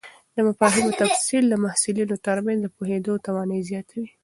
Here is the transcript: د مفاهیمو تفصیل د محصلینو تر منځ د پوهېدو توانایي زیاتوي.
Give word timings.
د 0.35 0.37
مفاهیمو 0.47 0.97
تفصیل 1.01 1.43
د 1.49 1.55
محصلینو 1.63 2.15
تر 2.25 2.37
منځ 2.45 2.59
د 2.61 2.67
پوهېدو 2.75 3.13
توانایي 3.25 3.63
زیاتوي. 3.69 4.09